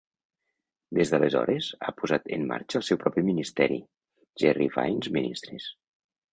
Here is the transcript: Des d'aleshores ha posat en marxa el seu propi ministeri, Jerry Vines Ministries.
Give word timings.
Des 0.99 1.11
d'aleshores 1.13 1.67
ha 1.89 1.93
posat 1.99 2.25
en 2.39 2.47
marxa 2.53 2.81
el 2.81 2.87
seu 2.89 3.01
propi 3.05 3.27
ministeri, 3.29 3.79
Jerry 4.45 4.73
Vines 4.81 5.15
Ministries. 5.21 5.73